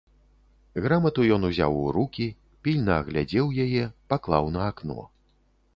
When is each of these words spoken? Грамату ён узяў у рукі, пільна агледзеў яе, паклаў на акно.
Грамату 0.85 1.25
ён 1.35 1.41
узяў 1.49 1.77
у 1.81 1.83
рукі, 1.97 2.27
пільна 2.67 2.91
агледзеў 3.03 3.53
яе, 3.67 3.83
паклаў 4.15 4.53
на 4.57 4.61
акно. 4.73 4.99